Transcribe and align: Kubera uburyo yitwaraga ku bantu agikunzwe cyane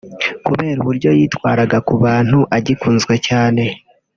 Kubera 0.45 0.77
uburyo 0.81 1.09
yitwaraga 1.17 1.77
ku 1.87 1.93
bantu 2.03 2.39
agikunzwe 2.57 3.13
cyane 3.27 3.63